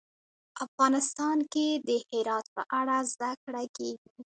[0.65, 4.17] افغانستان کې د هرات په اړه زده کړه کېږي.